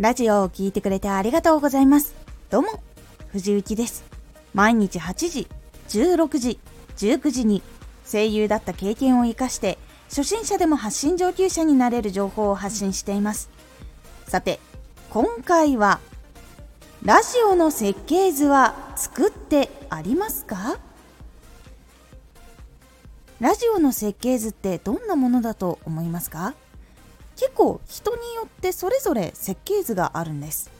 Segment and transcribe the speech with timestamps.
[0.00, 2.16] ラジオを聴いてくれてありがとうございます。
[2.50, 2.82] どうも、
[3.28, 4.02] 藤幸です。
[4.52, 5.46] 毎日8時、
[5.88, 6.58] 16時、
[6.96, 7.62] 19時に
[8.04, 9.78] 声優だった経験を活かして、
[10.08, 13.48] 初心者でも発信上級者になれる情報を発信しています。
[14.26, 14.58] さて、
[15.10, 16.00] 今回は、
[17.04, 20.80] ラジオの設計図は作ってありますか？
[23.38, 26.54] ラジオの設計図ってどんなものだと思いますか？
[27.36, 30.70] 結構人によってそれぞれ設計図があるんです。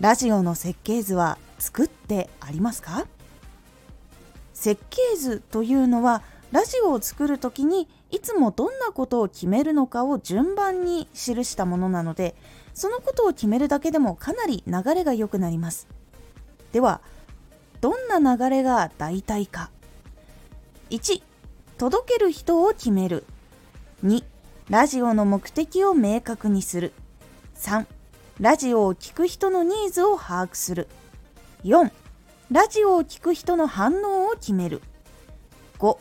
[0.00, 3.06] ラジオの設計図は作ってありますか？
[4.52, 6.22] 設計図というのは
[6.52, 12.34] ラジオを作るときにいつもどんなことを決めるのかを順番に記したものなので
[12.72, 15.88] そのことを決めるだけでもかなり流れが良くなります。
[16.72, 17.00] では
[17.80, 19.70] どんな流れが大体か。
[20.90, 21.22] 1
[21.78, 23.24] 届ける人を決める。
[24.04, 24.24] 2
[24.68, 26.92] ラジオの目的を明確にする。
[27.54, 27.86] 3
[28.40, 30.88] ラジオを聴く人のニーズを把握する。
[31.62, 31.92] 4
[32.50, 34.82] ラジオを聴く人の反応を決める。
[35.78, 35.96] 5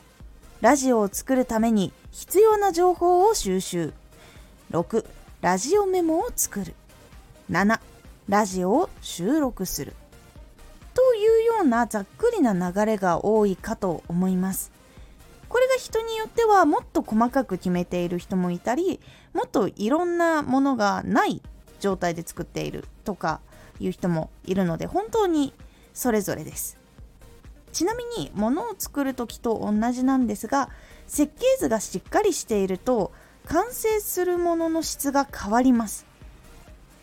[0.61, 3.94] ラジオを作るために必要な情報を収集。
[4.72, 5.05] 6
[5.41, 6.73] ラジオメモを作る。
[7.52, 7.79] 7
[8.27, 9.94] ラジオを収録する。
[10.95, 14.72] というようなざっくりな流れが多いかと思います。
[15.56, 19.00] これが人によってはもっと細かく決めている人もいたり
[19.34, 21.42] もっといろんなものがない
[21.80, 23.39] 状態で作っているとか
[23.80, 25.53] いう人もいるので本当に
[25.94, 26.78] それぞれです。
[27.72, 30.72] ちなみに物を作る時と同じなんですが
[31.08, 33.14] 設計図がしっかりしていると
[33.45, 36.06] 完成するものの質が変わります。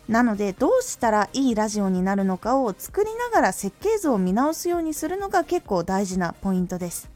[0.07, 7.11] なのでどうしたらいいラジオになるのかを作りながら設計図を見直すようにするのが結構大事なポイントです。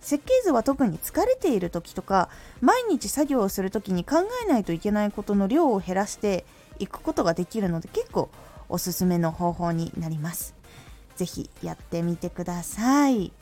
[0.00, 2.28] 設計図は特に疲れている時とか
[2.60, 6.44] 毎日作業をする時に考えないといけないことの量を減らして
[6.78, 8.28] いくことができるので結構
[8.68, 10.54] おすすめの方法になります。
[11.16, 13.32] 是非やってみてください。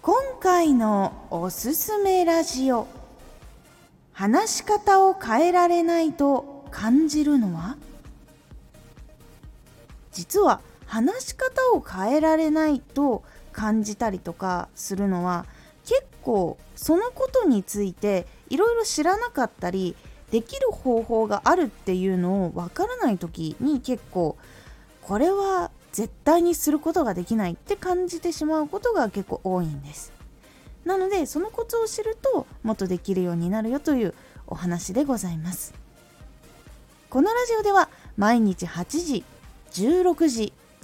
[0.00, 2.86] 今回のおすすめラジオ
[4.12, 7.76] 話し方を変えられないと感じるのは？
[10.12, 13.22] 実は話し方を変えられないと
[13.52, 15.46] 感じたりとかするのは
[15.84, 19.94] 結構そのことについていろいろ知らなかったり
[20.30, 24.36] できる方法があるっていうのをわからない時に結構
[25.02, 30.12] これは絶対にすることができないって感じてしまうことが結構多いんです。
[30.84, 34.14] なのでそのコツを知るともっとできるようになるよという
[34.46, 35.74] お話でございます。
[37.10, 39.24] このラジオでは毎日8時
[39.72, 40.52] 16時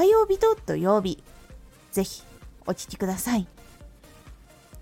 [0.00, 1.22] 火曜日と土曜日。
[1.92, 2.22] ぜひ
[2.64, 3.46] お聴きください。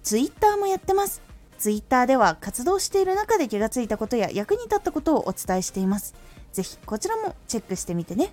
[0.05, 1.23] ツイッターもやってます。
[1.59, 6.15] ツイッターでは活動している中で気がついたことや役に立ったことをお伝えしています。
[6.53, 8.33] ぜひこちらもチェックしてみてね。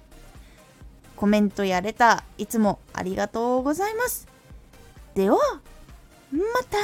[1.16, 4.28] コメントやレターいつもありがとうございます。
[5.16, 5.40] では
[6.32, 6.78] また。